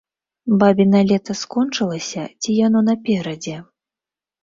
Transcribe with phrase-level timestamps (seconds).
[0.63, 3.57] Бабіна лета скончылася ці яно наперадзе?